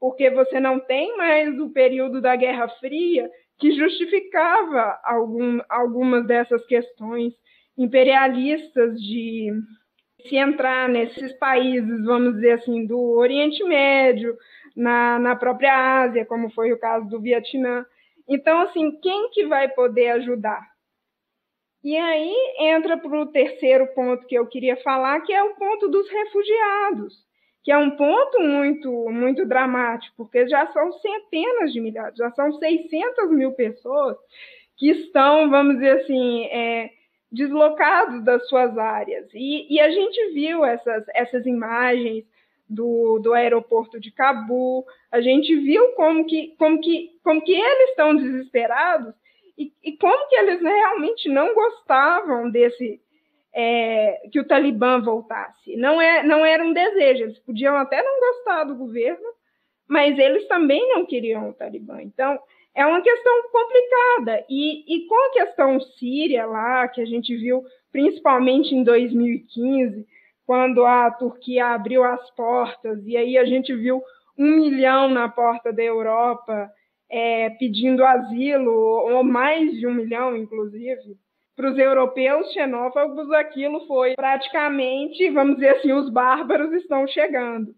porque 0.00 0.30
você 0.30 0.58
não 0.58 0.80
tem 0.80 1.16
mais 1.16 1.60
o 1.60 1.68
período 1.70 2.20
da 2.20 2.34
Guerra 2.34 2.68
Fria 2.80 3.30
que 3.58 3.70
justificava 3.72 4.98
algum, 5.04 5.60
algumas 5.68 6.26
dessas 6.26 6.64
questões 6.66 7.34
imperialistas 7.76 8.98
de 9.00 9.52
se 10.26 10.36
entrar 10.36 10.88
nesses 10.88 11.32
países, 11.34 12.04
vamos 12.04 12.34
dizer 12.34 12.52
assim, 12.52 12.86
do 12.86 12.98
Oriente 12.98 13.62
Médio, 13.64 14.36
na, 14.74 15.18
na 15.18 15.36
própria 15.36 16.02
Ásia, 16.02 16.24
como 16.24 16.50
foi 16.50 16.72
o 16.72 16.78
caso 16.78 17.08
do 17.08 17.20
Vietnã. 17.20 17.84
Então, 18.28 18.60
assim, 18.62 18.98
quem 19.00 19.30
que 19.30 19.46
vai 19.46 19.68
poder 19.68 20.10
ajudar? 20.12 20.62
E 21.82 21.96
aí 21.96 22.34
entra 22.58 22.96
para 22.98 23.20
o 23.20 23.26
terceiro 23.26 23.86
ponto 23.94 24.26
que 24.26 24.34
eu 24.34 24.46
queria 24.46 24.76
falar, 24.78 25.20
que 25.22 25.32
é 25.32 25.42
o 25.42 25.54
ponto 25.54 25.88
dos 25.88 26.08
refugiados, 26.10 27.14
que 27.62 27.70
é 27.70 27.76
um 27.76 27.90
ponto 27.90 28.40
muito, 28.40 28.90
muito 29.10 29.46
dramático, 29.46 30.14
porque 30.16 30.48
já 30.48 30.66
são 30.72 30.92
centenas 30.92 31.72
de 31.72 31.80
milhares, 31.80 32.16
já 32.16 32.30
são 32.32 32.52
600 32.52 33.30
mil 33.30 33.52
pessoas 33.52 34.16
que 34.76 34.90
estão, 34.90 35.50
vamos 35.50 35.74
dizer 35.74 36.00
assim, 36.00 36.44
é, 36.46 36.90
deslocados 37.30 38.24
das 38.24 38.48
suas 38.48 38.76
áreas. 38.78 39.28
E, 39.34 39.74
e, 39.74 39.78
a 39.78 39.90
gente 39.90 40.32
viu 40.32 40.64
essas, 40.64 41.04
essas 41.14 41.44
imagens 41.46 42.24
do, 42.68 43.18
do 43.18 43.34
aeroporto 43.34 44.00
de 44.00 44.10
Cabu. 44.10 44.86
A 45.12 45.20
gente 45.20 45.54
viu 45.56 45.92
como 45.92 46.24
que, 46.24 46.54
como 46.56 46.80
que, 46.80 47.10
como 47.22 47.42
que 47.42 47.52
eles 47.52 47.90
estão 47.90 48.16
desesperados 48.16 49.14
e, 49.58 49.72
e 49.84 49.96
como 49.98 50.28
que 50.28 50.36
eles 50.36 50.62
realmente 50.62 51.28
não 51.28 51.54
gostavam 51.54 52.50
desse 52.50 53.00
é, 53.52 54.28
que 54.30 54.40
o 54.40 54.46
Talibã 54.46 55.00
voltasse. 55.00 55.76
Não, 55.76 56.00
é, 56.00 56.22
não 56.22 56.44
era 56.44 56.64
um 56.64 56.72
desejo, 56.72 57.24
eles 57.24 57.38
podiam 57.40 57.76
até 57.76 58.02
não 58.02 58.20
gostar 58.20 58.64
do 58.64 58.76
governo, 58.76 59.26
mas 59.88 60.18
eles 60.18 60.46
também 60.46 60.88
não 60.88 61.04
queriam 61.04 61.48
o 61.48 61.52
Talibã. 61.52 62.00
Então, 62.00 62.38
é 62.74 62.86
uma 62.86 63.02
questão 63.02 63.32
complicada. 63.50 64.44
E, 64.48 64.96
e 64.96 65.06
com 65.06 65.14
a 65.14 65.32
questão 65.32 65.80
síria 65.80 66.46
lá, 66.46 66.86
que 66.88 67.00
a 67.00 67.04
gente 67.04 67.36
viu 67.36 67.64
principalmente 67.90 68.74
em 68.74 68.84
2015, 68.84 70.06
quando 70.46 70.84
a 70.84 71.10
Turquia 71.10 71.66
abriu 71.66 72.04
as 72.04 72.30
portas, 72.30 73.04
e 73.06 73.16
aí 73.16 73.36
a 73.36 73.44
gente 73.44 73.74
viu 73.74 74.02
um 74.38 74.56
milhão 74.56 75.08
na 75.08 75.28
porta 75.28 75.72
da 75.72 75.82
Europa 75.82 76.70
é, 77.08 77.50
pedindo 77.50 78.04
asilo, 78.04 78.72
ou 78.72 79.24
mais 79.24 79.72
de 79.72 79.86
um 79.86 79.94
milhão, 79.94 80.36
inclusive. 80.36 81.16
Para 81.60 81.72
os 81.72 81.78
europeus 81.78 82.50
xenófobos, 82.52 83.30
aquilo 83.32 83.86
foi 83.86 84.14
praticamente, 84.14 85.28
vamos 85.28 85.56
dizer 85.56 85.76
assim, 85.76 85.92
os 85.92 86.08
bárbaros 86.08 86.72
estão 86.72 87.06
chegando. 87.06 87.74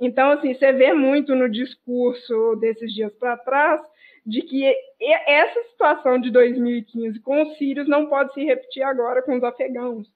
Então, 0.00 0.30
assim, 0.30 0.54
você 0.54 0.72
vê 0.72 0.94
muito 0.94 1.34
no 1.34 1.46
discurso 1.46 2.56
desses 2.56 2.90
dias 2.94 3.12
para 3.14 3.36
trás 3.36 3.80
de 4.24 4.40
que 4.40 4.64
essa 5.26 5.62
situação 5.70 6.18
de 6.18 6.30
2015 6.30 7.20
com 7.20 7.42
os 7.42 7.58
sírios 7.58 7.86
não 7.86 8.06
pode 8.06 8.32
se 8.32 8.42
repetir 8.42 8.82
agora 8.82 9.22
com 9.22 9.36
os 9.36 9.44
afegãos 9.44 10.06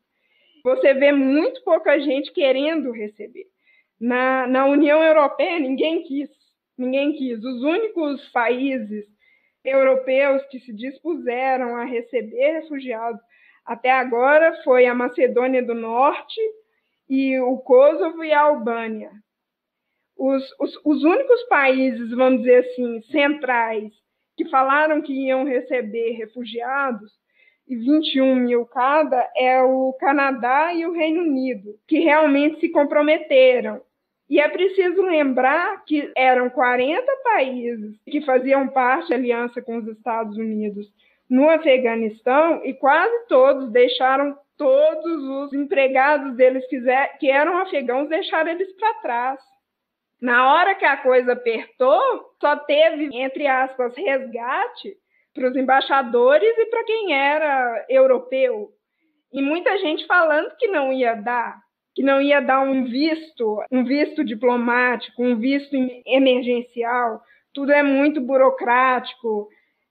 você 0.63 0.95
vê 0.95 1.13
muito 1.13 1.63
pouca 1.63 1.99
gente 1.99 2.33
querendo 2.33 2.91
receber. 2.93 3.47
Na, 4.01 4.47
na 4.47 4.67
União 4.67 5.03
Europeia, 5.03 5.59
ninguém 5.59 6.03
quis. 6.03 6.31
Ninguém 6.77 7.13
quis. 7.13 7.39
Os 7.43 7.63
únicos 7.63 8.29
países 8.31 9.07
europeus 9.65 10.43
que 10.47 10.61
se 10.61 10.73
dispuseram 10.73 11.77
a 11.77 11.85
receber 11.85 12.61
refugiados 12.61 13.21
até 13.65 13.91
agora 13.91 14.61
foi 14.65 14.87
a 14.87 14.95
Macedônia 14.95 15.63
do 15.65 15.75
Norte 15.75 16.41
e 17.09 17.39
o 17.39 17.59
Kosovo 17.59 18.25
e 18.25 18.33
a 18.33 18.41
Albânia. 18.41 19.11
Os, 20.17 20.43
os, 20.59 20.81
os 20.85 21.05
únicos 21.05 21.43
países, 21.45 22.11
vamos 22.11 22.41
dizer 22.41 22.67
assim, 22.67 23.01
centrais 23.03 23.93
que 24.37 24.49
falaram 24.49 25.01
que 25.01 25.13
iam 25.13 25.45
receber 25.45 26.13
refugiados 26.13 27.13
e 27.69 27.77
21 27.77 28.35
mil 28.35 28.67
cada 28.67 29.31
é 29.37 29.63
o 29.63 29.93
Canadá 30.01 30.75
e 30.75 30.85
o 30.85 30.93
Reino 30.93 31.23
Unido, 31.23 31.79
que 31.87 32.01
realmente 32.01 32.59
se 32.59 32.71
comprometeram. 32.71 33.81
E 34.31 34.39
é 34.39 34.49
preciso 34.49 35.03
lembrar 35.03 35.85
que 35.85 36.13
eram 36.17 36.49
40 36.49 37.05
países 37.25 38.01
que 38.05 38.21
faziam 38.21 38.69
parte 38.69 39.11
da 39.11 39.17
aliança 39.17 39.61
com 39.61 39.79
os 39.79 39.89
Estados 39.89 40.37
Unidos 40.37 40.87
no 41.29 41.51
Afeganistão 41.51 42.65
e 42.65 42.73
quase 42.73 43.27
todos 43.27 43.73
deixaram 43.73 44.39
todos 44.57 45.23
os 45.25 45.53
empregados 45.53 46.37
deles 46.37 46.65
que 47.19 47.29
eram 47.29 47.59
afegãos 47.59 48.09
deixaram 48.09 48.53
eles 48.53 48.73
para 48.77 48.95
trás. 49.01 49.41
Na 50.23 50.53
hora 50.53 50.77
que 50.77 50.85
a 50.85 50.99
coisa 50.99 51.33
apertou, 51.33 52.01
só 52.41 52.55
teve, 52.55 53.09
entre 53.13 53.49
aspas, 53.49 53.97
resgate 53.97 54.97
para 55.35 55.49
os 55.49 55.57
embaixadores 55.57 56.57
e 56.57 56.67
para 56.67 56.85
quem 56.85 57.15
era 57.15 57.87
europeu. 57.89 58.69
E 59.33 59.43
muita 59.43 59.77
gente 59.79 60.07
falando 60.07 60.55
que 60.57 60.69
não 60.69 60.93
ia 60.93 61.15
dar, 61.15 61.59
que 61.95 62.03
não 62.03 62.21
ia 62.21 62.41
dar 62.41 62.61
um 62.61 62.85
visto, 62.85 63.63
um 63.71 63.85
visto 63.85 64.25
diplomático, 64.25 65.23
um 65.23 65.39
visto 65.39 65.75
emergencial. 66.07 67.21
Tudo 67.53 67.73
é 67.73 67.83
muito 67.83 68.21
burocrático. 68.21 69.49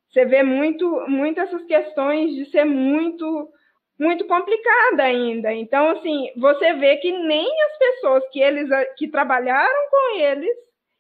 Você 0.10 0.25
vê 0.25 0.41
muito, 0.44 1.06
muito 1.08 1.39
essas 1.39 1.63
questões 1.65 2.34
de 2.34 2.46
ser 2.51 2.65
muito 2.65 3.50
muito 4.00 4.25
complicada 4.27 5.03
ainda. 5.03 5.53
Então, 5.53 5.89
assim, 5.89 6.32
você 6.38 6.74
vê 6.74 6.96
que 6.98 7.12
nem 7.12 7.46
as 7.63 7.77
pessoas 7.77 8.24
que 8.29 8.39
eles 8.39 8.70
que 8.98 9.10
trabalharam 9.10 9.89
com 9.91 10.18
eles, 10.18 10.56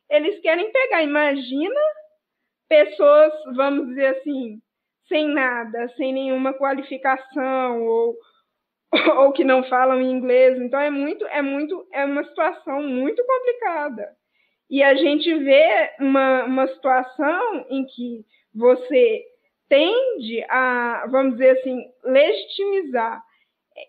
eles 0.09 0.39
querem 0.41 0.69
pegar. 0.69 1.01
Imagina 1.01 1.79
pessoas, 2.67 3.31
vamos 3.55 3.87
dizer 3.87 4.17
assim, 4.17 4.59
sem 5.07 5.27
nada, 5.29 5.87
sem 5.95 6.13
nenhuma 6.13 6.53
qualificação 6.53 7.83
ou, 7.85 8.15
ou 9.17 9.31
que 9.31 9.43
não 9.43 9.63
falam 9.63 10.01
inglês. 10.01 10.59
Então 10.59 10.79
é 10.79 10.89
muito, 10.89 11.25
é 11.27 11.41
muito, 11.41 11.87
é 11.91 12.05
uma 12.05 12.23
situação 12.23 12.81
muito 12.83 13.23
complicada. 13.25 14.15
E 14.69 14.83
a 14.83 14.93
gente 14.95 15.33
vê 15.39 15.91
uma, 15.99 16.43
uma 16.43 16.67
situação 16.67 17.65
em 17.69 17.85
que 17.85 18.25
você 18.53 19.25
tende 19.67 20.43
a, 20.49 21.07
vamos 21.09 21.33
dizer 21.33 21.59
assim, 21.59 21.85
legitimizar 22.03 23.23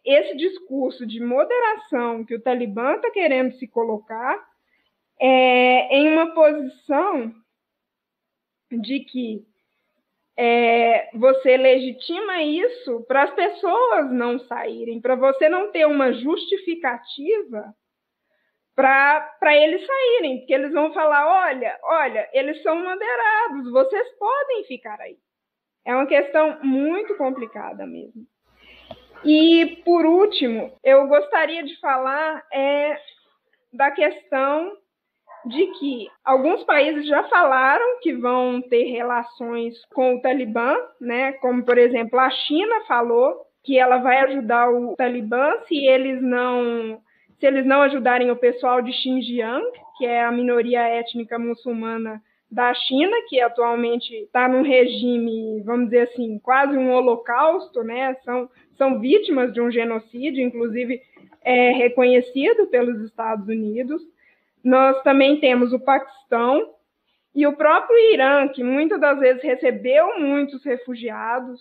esse 0.04 0.36
discurso 0.36 1.06
de 1.06 1.20
moderação 1.20 2.24
que 2.24 2.34
o 2.34 2.40
Talibã 2.40 2.94
está 2.94 3.10
querendo 3.10 3.52
se 3.58 3.66
colocar 3.66 4.38
é, 5.20 5.96
em 5.96 6.12
uma 6.12 6.32
posição 6.32 7.34
de 8.70 9.00
que 9.00 9.44
é, 10.42 11.10
você 11.12 11.54
legitima 11.58 12.42
isso 12.42 13.04
para 13.06 13.24
as 13.24 13.34
pessoas 13.34 14.10
não 14.10 14.38
saírem, 14.38 14.98
para 14.98 15.14
você 15.14 15.50
não 15.50 15.70
ter 15.70 15.86
uma 15.86 16.14
justificativa 16.14 17.74
para 18.74 19.54
eles 19.54 19.86
saírem, 19.86 20.38
porque 20.38 20.54
eles 20.54 20.72
vão 20.72 20.94
falar: 20.94 21.26
olha, 21.46 21.78
olha, 21.82 22.26
eles 22.32 22.62
são 22.62 22.74
moderados, 22.74 23.70
vocês 23.70 24.08
podem 24.18 24.64
ficar 24.64 24.98
aí. 25.02 25.18
É 25.84 25.94
uma 25.94 26.06
questão 26.06 26.58
muito 26.62 27.14
complicada 27.18 27.86
mesmo. 27.86 28.26
E, 29.22 29.82
por 29.84 30.06
último, 30.06 30.72
eu 30.82 31.06
gostaria 31.06 31.62
de 31.62 31.78
falar 31.80 32.42
é, 32.50 32.98
da 33.74 33.90
questão 33.90 34.74
de 35.44 35.66
que 35.78 36.08
alguns 36.24 36.62
países 36.64 37.06
já 37.06 37.24
falaram 37.24 38.00
que 38.00 38.12
vão 38.12 38.60
ter 38.62 38.84
relações 38.84 39.74
com 39.94 40.16
o 40.16 40.20
Talibã, 40.20 40.76
né? 41.00 41.32
Como 41.34 41.64
por 41.64 41.78
exemplo 41.78 42.18
a 42.18 42.30
China 42.30 42.80
falou 42.86 43.34
que 43.64 43.78
ela 43.78 43.98
vai 43.98 44.18
ajudar 44.20 44.70
o 44.70 44.94
Talibã 44.96 45.52
se 45.66 45.76
eles 45.86 46.20
não 46.22 47.00
se 47.38 47.46
eles 47.46 47.64
não 47.64 47.80
ajudarem 47.82 48.30
o 48.30 48.36
pessoal 48.36 48.82
de 48.82 48.92
Xinjiang, 48.92 49.64
que 49.96 50.04
é 50.04 50.22
a 50.22 50.30
minoria 50.30 50.80
étnica 50.80 51.38
muçulmana 51.38 52.22
da 52.50 52.74
China, 52.74 53.16
que 53.28 53.40
atualmente 53.40 54.12
está 54.14 54.48
num 54.48 54.62
regime, 54.62 55.62
vamos 55.62 55.86
dizer 55.86 56.08
assim, 56.08 56.38
quase 56.40 56.76
um 56.76 56.92
holocausto, 56.92 57.82
né? 57.84 58.14
São, 58.24 58.50
são 58.76 59.00
vítimas 59.00 59.52
de 59.52 59.60
um 59.60 59.70
genocídio, 59.70 60.44
inclusive 60.44 61.00
é 61.42 61.70
reconhecido 61.72 62.66
pelos 62.66 63.00
Estados 63.02 63.46
Unidos. 63.48 64.02
Nós 64.64 65.02
também 65.02 65.40
temos 65.40 65.72
o 65.72 65.80
Paquistão 65.80 66.74
e 67.34 67.46
o 67.46 67.56
próprio 67.56 67.96
Irã, 68.12 68.48
que 68.48 68.62
muitas 68.62 69.00
das 69.00 69.18
vezes 69.18 69.42
recebeu 69.42 70.18
muitos 70.18 70.64
refugiados. 70.64 71.60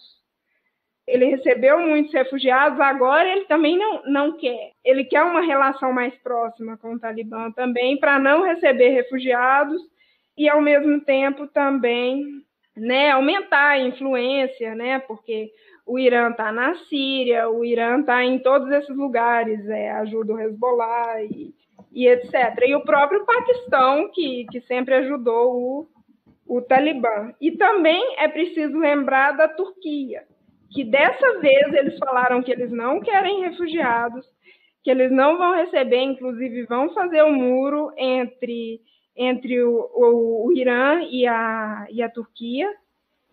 Ele 1.08 1.26
recebeu 1.26 1.80
muitos 1.80 2.14
refugiados, 2.14 2.80
agora 2.80 3.28
ele 3.28 3.46
também 3.46 3.78
não, 3.78 4.04
não 4.06 4.38
quer. 4.38 4.72
Ele 4.84 5.04
quer 5.06 5.24
uma 5.24 5.42
relação 5.42 5.92
mais 5.92 6.14
próxima 6.22 6.78
com 6.78 6.94
o 6.94 7.00
Talibã 7.00 7.52
também, 7.52 8.00
para 8.00 8.20
não 8.20 8.44
receber 8.44 8.90
refugiados 8.90 9.82
e 10.38 10.48
ao 10.48 10.62
mesmo 10.62 11.02
tempo 11.02 11.48
também 11.48 12.24
né, 12.76 13.12
aumentar 13.12 13.72
a 13.72 13.80
influência, 13.80 14.74
né, 14.76 15.00
porque 15.00 15.52
o 15.86 16.00
Irã 16.00 16.30
está 16.30 16.52
na 16.52 16.76
Síria, 16.86 17.50
o 17.50 17.66
Irã 17.66 18.00
está 18.00 18.24
em 18.24 18.40
todos 18.40 18.72
esses 18.72 18.96
lugares, 18.96 19.68
é, 19.68 19.92
ajuda 19.92 20.34
o 20.34 20.40
Hezbollah 20.40 21.24
e, 21.24 21.54
e 21.92 22.08
etc. 22.08 22.34
E 22.66 22.76
o 22.76 22.84
próprio 22.84 23.26
Paquistão, 23.26 24.10
que, 24.14 24.46
que 24.52 24.62
sempre 24.62 24.96
ajudou 24.96 25.56
o, 25.56 25.88
o 26.48 26.62
Talibã. 26.62 27.34
E 27.40 27.52
também 27.52 28.16
é 28.18 28.28
preciso 28.28 28.78
lembrar 28.78 29.34
da 29.34 29.48
Turquia, 29.48 30.24
que 30.72 30.84
dessa 30.84 31.40
vez 31.40 31.74
eles 31.74 31.98
falaram 31.98 32.42
que 32.42 32.52
eles 32.52 32.72
não 32.72 33.00
querem 33.00 33.42
refugiados, 33.42 34.26
que 34.84 34.92
eles 34.92 35.12
não 35.12 35.38
vão 35.38 35.56
receber, 35.56 36.02
inclusive 36.02 36.64
vão 36.64 36.94
fazer 36.94 37.24
um 37.24 37.34
muro 37.34 37.92
entre 37.98 38.82
entre 39.22 39.62
o, 39.62 39.90
o, 39.94 40.48
o 40.48 40.54
Irã 40.54 41.02
e 41.02 41.28
a, 41.28 41.86
e 41.92 42.02
a 42.02 42.10
Turquia. 42.10 42.74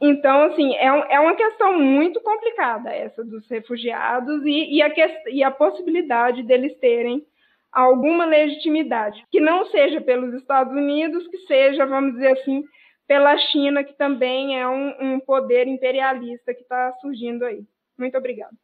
Então, 0.01 0.43
assim, 0.43 0.75
é, 0.75 0.87
é 0.87 1.21
uma 1.21 1.37
questão 1.37 1.79
muito 1.79 2.21
complicada 2.21 2.91
essa 2.91 3.25
dos 3.25 3.49
refugiados 3.49 4.45
e, 4.45 4.75
e, 4.75 4.83
a, 4.83 4.93
e 5.29 5.45
a 5.45 5.51
possibilidade 5.51 6.43
deles 6.43 6.77
terem 6.81 7.25
alguma 7.77 8.25
legitimidade, 8.25 9.23
que 9.31 9.39
não 9.39 9.67
seja 9.67 10.01
pelos 10.01 10.33
Estados 10.35 10.73
Unidos, 10.73 11.29
que 11.29 11.37
seja, 11.47 11.85
vamos 11.85 12.15
dizer 12.15 12.29
assim, 12.29 12.65
pela 13.07 13.37
China, 13.37 13.85
que 13.85 13.93
também 13.93 14.59
é 14.59 14.67
um, 14.67 14.95
um 14.99 15.21
poder 15.21 15.69
imperialista 15.69 16.55
que 16.55 16.62
está 16.62 16.91
surgindo 17.03 17.45
aí. 17.45 17.62
Muito 17.99 18.17
obrigada. 18.17 18.55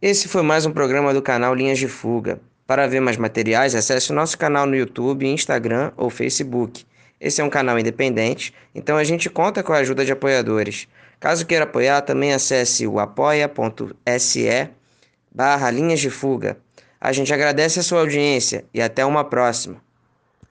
Esse 0.00 0.28
foi 0.28 0.42
mais 0.42 0.64
um 0.64 0.72
programa 0.72 1.12
do 1.12 1.20
canal 1.20 1.54
Linhas 1.54 1.78
de 1.78 1.88
Fuga. 1.88 2.40
Para 2.66 2.86
ver 2.86 3.00
mais 3.00 3.16
materiais, 3.16 3.74
acesse 3.74 4.12
o 4.12 4.14
nosso 4.14 4.38
canal 4.38 4.64
no 4.64 4.76
YouTube, 4.76 5.26
Instagram 5.26 5.92
ou 5.96 6.08
Facebook. 6.08 6.84
Esse 7.20 7.40
é 7.40 7.44
um 7.44 7.50
canal 7.50 7.78
independente, 7.78 8.54
então 8.72 8.96
a 8.96 9.04
gente 9.04 9.28
conta 9.28 9.62
com 9.62 9.72
a 9.72 9.78
ajuda 9.78 10.04
de 10.04 10.12
apoiadores. 10.12 10.88
Caso 11.18 11.46
queira 11.46 11.64
apoiar, 11.64 12.02
também 12.02 12.32
acesse 12.32 12.86
o 12.86 12.98
apoia.se 12.98 14.70
barra 15.32 15.70
linhas 15.70 16.00
de 16.00 16.10
fuga. 16.10 16.56
A 17.04 17.10
gente 17.10 17.34
agradece 17.34 17.80
a 17.80 17.82
sua 17.82 17.98
audiência 17.98 18.64
e 18.72 18.80
até 18.80 19.04
uma 19.04 19.24
próxima. 19.24 19.82